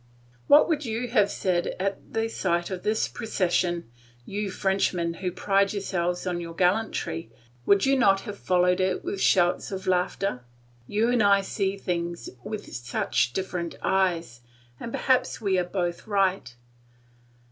[0.47, 3.91] What would you have said at the sight of this procession,
[4.25, 7.29] you Frenchmen who pride yourselves on your gallantry,
[7.67, 10.41] would you not have followed it with shouts of laughter?
[10.87, 14.41] You and I see things with such different eyes,
[14.79, 16.55] and perhaps we are both right.